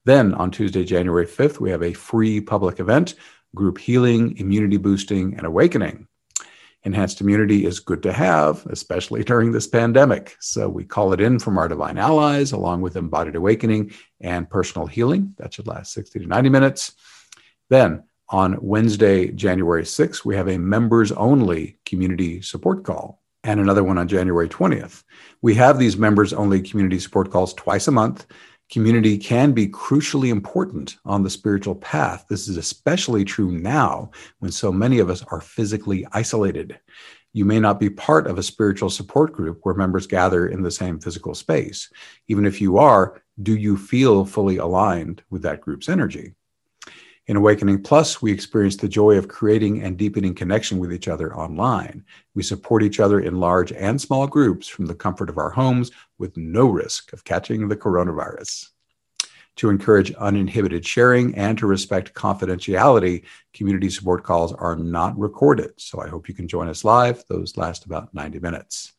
Then 0.05 0.33
on 0.35 0.51
Tuesday, 0.51 0.83
January 0.83 1.25
5th, 1.25 1.59
we 1.59 1.71
have 1.71 1.83
a 1.83 1.93
free 1.93 2.39
public 2.39 2.79
event 2.79 3.15
group 3.55 3.77
healing, 3.77 4.37
immunity 4.37 4.77
boosting, 4.77 5.35
and 5.37 5.45
awakening. 5.45 6.07
Enhanced 6.83 7.21
immunity 7.21 7.65
is 7.65 7.79
good 7.79 8.03
to 8.03 8.13
have, 8.13 8.65
especially 8.67 9.23
during 9.31 9.51
this 9.51 9.65
pandemic. 9.65 10.35
So 10.39 10.69
we 10.69 10.83
call 10.83 11.13
it 11.13 11.21
in 11.21 11.39
from 11.39 11.57
our 11.57 11.67
divine 11.67 11.97
allies, 11.97 12.51
along 12.51 12.81
with 12.81 12.95
embodied 12.95 13.35
awakening 13.35 13.93
and 14.21 14.49
personal 14.49 14.85
healing. 14.85 15.33
That 15.37 15.53
should 15.53 15.67
last 15.67 15.93
60 15.93 16.19
to 16.19 16.27
90 16.27 16.49
minutes. 16.49 16.93
Then 17.69 18.03
on 18.29 18.57
Wednesday, 18.61 19.31
January 19.31 19.83
6th, 19.83 20.23
we 20.23 20.35
have 20.35 20.47
a 20.47 20.59
members 20.59 21.11
only 21.11 21.79
community 21.85 22.41
support 22.41 22.83
call 22.83 23.23
and 23.45 23.59
another 23.59 23.83
one 23.83 23.97
on 23.97 24.07
January 24.07 24.49
20th. 24.49 25.03
We 25.41 25.55
have 25.55 25.79
these 25.79 25.95
members 25.95 26.33
only 26.33 26.61
community 26.61 26.99
support 26.99 27.31
calls 27.31 27.53
twice 27.53 27.87
a 27.87 27.91
month 27.91 28.25
Community 28.71 29.17
can 29.17 29.51
be 29.51 29.67
crucially 29.67 30.29
important 30.29 30.97
on 31.05 31.21
the 31.21 31.29
spiritual 31.29 31.75
path. 31.75 32.25
This 32.27 32.47
is 32.47 32.57
especially 32.57 33.23
true 33.23 33.51
now 33.51 34.09
when 34.39 34.51
so 34.51 34.71
many 34.71 34.97
of 34.97 35.09
us 35.09 35.23
are 35.31 35.39
physically 35.39 36.05
isolated. 36.11 36.79
You 37.31 37.45
may 37.45 37.59
not 37.59 37.79
be 37.79 37.91
part 37.91 38.25
of 38.25 38.39
a 38.39 38.43
spiritual 38.43 38.89
support 38.89 39.33
group 39.33 39.59
where 39.61 39.75
members 39.75 40.07
gather 40.07 40.47
in 40.47 40.63
the 40.63 40.71
same 40.71 40.99
physical 40.99 41.35
space. 41.35 41.91
Even 42.27 42.45
if 42.45 42.59
you 42.59 42.77
are, 42.77 43.21
do 43.43 43.55
you 43.55 43.77
feel 43.77 44.25
fully 44.25 44.57
aligned 44.57 45.21
with 45.29 45.43
that 45.43 45.61
group's 45.61 45.87
energy? 45.87 46.33
In 47.27 47.37
Awakening 47.37 47.81
Plus, 47.81 48.21
we 48.21 48.31
experience 48.31 48.75
the 48.75 48.87
joy 48.87 49.17
of 49.17 49.27
creating 49.27 49.81
and 49.81 49.97
deepening 49.97 50.35
connection 50.35 50.77
with 50.77 50.93
each 50.93 51.07
other 51.07 51.35
online. 51.35 52.05
We 52.35 52.43
support 52.43 52.83
each 52.83 52.99
other 52.99 53.19
in 53.19 53.39
large 53.39 53.71
and 53.71 53.99
small 53.99 54.27
groups 54.27 54.67
from 54.67 54.85
the 54.85 54.93
comfort 54.93 55.31
of 55.31 55.39
our 55.39 55.49
homes 55.49 55.89
with 56.19 56.37
no 56.37 56.67
risk 56.67 57.13
of 57.13 57.23
catching 57.23 57.67
the 57.67 57.75
coronavirus. 57.75 58.69
To 59.55 59.71
encourage 59.71 60.13
uninhibited 60.13 60.85
sharing 60.85 61.33
and 61.33 61.57
to 61.57 61.65
respect 61.65 62.13
confidentiality, 62.13 63.23
community 63.53 63.89
support 63.89 64.23
calls 64.23 64.53
are 64.53 64.75
not 64.75 65.17
recorded. 65.17 65.71
So 65.77 66.01
I 66.01 66.09
hope 66.09 66.29
you 66.29 66.35
can 66.35 66.47
join 66.47 66.67
us 66.67 66.85
live. 66.85 67.23
Those 67.27 67.57
last 67.57 67.87
about 67.87 68.13
90 68.13 68.37
minutes. 68.39 68.93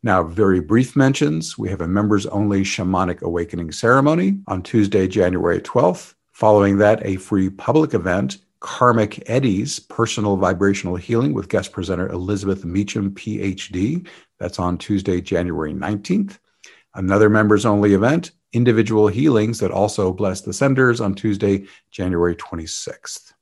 Now, 0.00 0.22
very 0.22 0.60
brief 0.60 0.94
mentions. 0.94 1.58
We 1.58 1.70
have 1.70 1.80
a 1.80 1.88
members 1.88 2.26
only 2.26 2.62
shamanic 2.62 3.22
awakening 3.22 3.72
ceremony 3.72 4.38
on 4.46 4.62
Tuesday, 4.62 5.08
January 5.08 5.60
12th 5.60 6.14
Following 6.34 6.78
that, 6.78 7.06
a 7.06 7.14
free 7.14 7.48
public 7.48 7.94
event, 7.94 8.38
Karmic 8.58 9.22
Eddies 9.30 9.78
Personal 9.78 10.36
Vibrational 10.36 10.96
Healing 10.96 11.32
with 11.32 11.48
guest 11.48 11.70
presenter 11.70 12.08
Elizabeth 12.08 12.64
Meacham, 12.64 13.12
PhD. 13.12 14.08
That's 14.40 14.58
on 14.58 14.76
Tuesday, 14.76 15.20
January 15.20 15.72
19th. 15.72 16.38
Another 16.92 17.30
members 17.30 17.64
only 17.64 17.94
event, 17.94 18.32
Individual 18.52 19.06
Healings 19.06 19.60
that 19.60 19.70
also 19.70 20.12
bless 20.12 20.40
the 20.40 20.52
senders 20.52 21.00
on 21.00 21.14
Tuesday, 21.14 21.66
January 21.92 22.34
26th. 22.34 23.32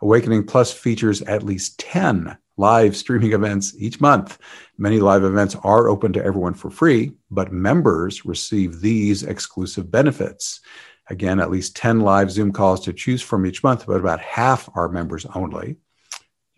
Awakening 0.00 0.44
Plus 0.46 0.72
features 0.72 1.22
at 1.22 1.44
least 1.44 1.78
10 1.78 2.36
live 2.56 2.96
streaming 2.96 3.32
events 3.32 3.74
each 3.78 4.00
month. 4.00 4.38
Many 4.76 4.98
live 4.98 5.22
events 5.22 5.54
are 5.62 5.88
open 5.88 6.12
to 6.14 6.24
everyone 6.24 6.54
for 6.54 6.68
free, 6.68 7.12
but 7.30 7.52
members 7.52 8.24
receive 8.24 8.80
these 8.80 9.22
exclusive 9.22 9.88
benefits. 9.88 10.60
Again, 11.08 11.40
at 11.40 11.50
least 11.50 11.76
10 11.76 12.00
live 12.00 12.30
Zoom 12.30 12.52
calls 12.52 12.80
to 12.84 12.92
choose 12.92 13.22
from 13.22 13.44
each 13.44 13.62
month, 13.62 13.86
but 13.86 14.00
about 14.00 14.20
half 14.20 14.68
are 14.74 14.88
members 14.88 15.26
only. 15.34 15.76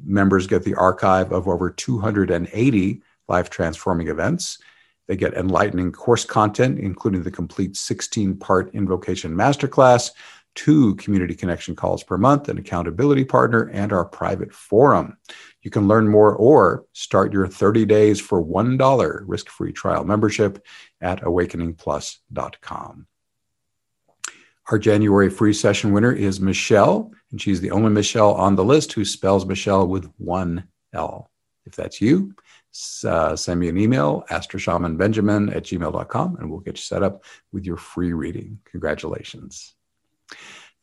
Members 0.04 0.46
get 0.46 0.64
the 0.64 0.74
archive 0.74 1.32
of 1.32 1.48
over 1.48 1.70
280 1.70 3.02
life 3.28 3.50
transforming 3.50 4.08
events. 4.08 4.58
They 5.06 5.16
get 5.16 5.34
enlightening 5.34 5.92
course 5.92 6.24
content, 6.24 6.78
including 6.78 7.22
the 7.22 7.30
complete 7.30 7.76
16 7.76 8.36
part 8.36 8.74
invocation 8.74 9.34
masterclass, 9.34 10.10
two 10.54 10.94
community 10.96 11.34
connection 11.34 11.74
calls 11.74 12.02
per 12.02 12.16
month, 12.16 12.48
an 12.48 12.58
accountability 12.58 13.24
partner, 13.24 13.70
and 13.72 13.92
our 13.92 14.04
private 14.04 14.52
forum. 14.52 15.16
You 15.62 15.70
can 15.70 15.88
learn 15.88 16.08
more 16.08 16.34
or 16.34 16.84
start 16.92 17.32
your 17.32 17.48
30 17.48 17.86
days 17.86 18.20
for 18.20 18.44
$1 18.44 19.22
risk 19.26 19.48
free 19.48 19.72
trial 19.72 20.04
membership 20.04 20.64
at 21.00 21.22
awakeningplus.com. 21.22 23.06
Our 24.70 24.78
January 24.78 25.28
free 25.28 25.52
session 25.52 25.92
winner 25.92 26.12
is 26.12 26.40
Michelle, 26.40 27.12
and 27.30 27.40
she's 27.40 27.60
the 27.60 27.70
only 27.70 27.90
Michelle 27.90 28.32
on 28.32 28.56
the 28.56 28.64
list 28.64 28.92
who 28.94 29.04
spells 29.04 29.44
Michelle 29.44 29.86
with 29.86 30.10
one 30.16 30.68
L. 30.94 31.30
If 31.66 31.76
that's 31.76 32.00
you, 32.00 32.34
uh, 33.06 33.36
send 33.36 33.60
me 33.60 33.68
an 33.68 33.76
email, 33.76 34.24
astroshamanbenjamin 34.30 35.54
at 35.54 35.64
gmail.com, 35.64 36.36
and 36.36 36.50
we'll 36.50 36.60
get 36.60 36.76
you 36.76 36.82
set 36.82 37.02
up 37.02 37.24
with 37.52 37.66
your 37.66 37.76
free 37.76 38.12
reading. 38.14 38.58
Congratulations. 38.64 39.74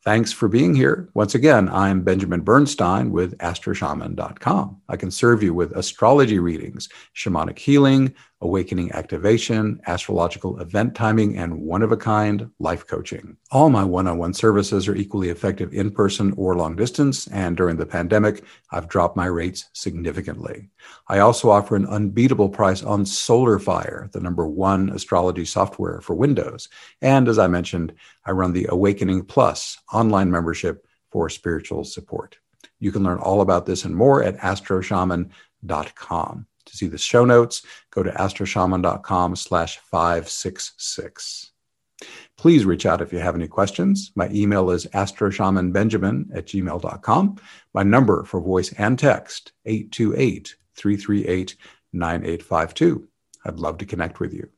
Thanks 0.04 0.32
for 0.32 0.48
being 0.48 0.74
here. 0.74 1.08
Once 1.14 1.36
again, 1.36 1.68
I'm 1.68 2.02
Benjamin 2.02 2.40
Bernstein 2.40 3.12
with 3.12 3.38
astroshaman.com. 3.38 4.80
I 4.88 4.96
can 4.96 5.12
serve 5.12 5.44
you 5.44 5.54
with 5.54 5.76
astrology 5.76 6.40
readings, 6.40 6.88
shamanic 7.14 7.58
healing, 7.58 8.14
awakening 8.42 8.92
activation, 8.92 9.80
astrological 9.86 10.60
event 10.60 10.94
timing, 10.94 11.38
and 11.38 11.62
one 11.62 11.82
of 11.82 11.92
a 11.92 11.96
kind 11.96 12.50
life 12.58 12.86
coaching. 12.86 13.36
All 13.50 13.70
my 13.70 13.84
one 13.84 14.06
on 14.06 14.18
one 14.18 14.34
services 14.34 14.86
are 14.88 14.94
equally 14.94 15.30
effective 15.30 15.72
in 15.72 15.90
person 15.90 16.34
or 16.36 16.56
long 16.56 16.76
distance, 16.76 17.26
and 17.28 17.56
during 17.56 17.76
the 17.76 17.86
pandemic, 17.86 18.44
I've 18.70 18.88
dropped 18.88 19.16
my 19.16 19.26
rates 19.26 19.70
significantly. 19.72 20.68
I 21.08 21.20
also 21.20 21.50
offer 21.50 21.76
an 21.76 21.86
unbeatable 21.86 22.50
price 22.50 22.82
on 22.82 23.04
SolarFire, 23.04 24.10
the 24.12 24.20
number 24.20 24.46
one 24.46 24.90
astrology 24.90 25.44
software 25.44 26.00
for 26.00 26.14
Windows. 26.14 26.68
And 27.00 27.28
as 27.28 27.38
I 27.38 27.46
mentioned, 27.46 27.94
I 28.26 28.32
run 28.32 28.52
the 28.52 28.66
Awakening 28.68 29.24
Plus 29.24 29.78
online 29.92 30.30
membership 30.30 30.86
for 31.10 31.28
spiritual 31.28 31.84
support. 31.84 32.38
You 32.80 32.90
can 32.90 33.04
learn 33.04 33.18
all 33.18 33.40
about 33.40 33.66
this 33.66 33.84
and 33.84 33.94
more 33.94 34.22
at 34.22 34.36
astroshaman.com. 34.38 36.46
To 36.72 36.78
see 36.78 36.88
the 36.88 36.98
show 36.98 37.26
notes, 37.26 37.62
go 37.90 38.02
to 38.02 38.10
astroshaman.com 38.10 39.36
slash 39.36 39.78
566. 39.78 41.52
Please 42.38 42.64
reach 42.64 42.86
out 42.86 43.02
if 43.02 43.12
you 43.12 43.18
have 43.18 43.34
any 43.34 43.46
questions. 43.46 44.10
My 44.16 44.30
email 44.30 44.70
is 44.70 44.86
astroshamanbenjamin 44.86 46.34
at 46.34 46.46
gmail.com. 46.46 47.36
My 47.74 47.82
number 47.82 48.24
for 48.24 48.40
voice 48.40 48.72
and 48.72 48.98
text, 48.98 49.52
828 49.66 50.56
338 50.74 51.56
9852. 51.92 53.06
I'd 53.44 53.58
love 53.58 53.76
to 53.78 53.86
connect 53.86 54.18
with 54.18 54.32
you. 54.32 54.48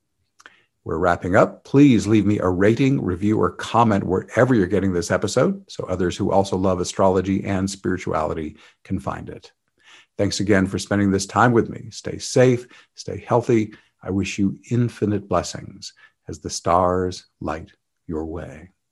We're 0.85 0.99
wrapping 0.99 1.35
up. 1.35 1.65
Please 1.65 2.07
leave 2.07 2.27
me 2.27 2.39
a 2.39 2.49
rating, 2.49 3.03
review, 3.03 3.41
or 3.41 3.51
comment 3.51 4.05
wherever 4.05 4.55
you're 4.55 4.69
getting 4.69 4.93
this 4.93 5.11
episode 5.11 5.69
so 5.69 5.85
others 5.85 6.17
who 6.17 6.31
also 6.31 6.57
love 6.57 6.79
astrology 6.79 7.43
and 7.43 7.69
spirituality 7.69 8.57
can 8.85 9.01
find 9.01 9.29
it. 9.29 9.51
Thanks 10.17 10.41
again 10.41 10.67
for 10.67 10.79
spending 10.79 11.11
this 11.11 11.27
time 11.27 11.53
with 11.53 11.69
me. 11.69 11.91
Stay 11.91 12.19
safe, 12.19 12.67
stay 12.95 13.25
healthy. 13.27 13.75
I 14.03 14.11
wish 14.11 14.39
you 14.39 14.59
infinite 14.71 15.29
blessings 15.29 15.93
as 16.29 16.39
the 16.39 16.51
stars 16.51 17.27
light 17.41 17.73
your 18.07 18.27
way. 18.27 18.74